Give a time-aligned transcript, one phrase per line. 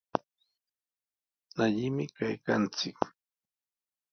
[1.63, 2.97] Allimi kaykanchik.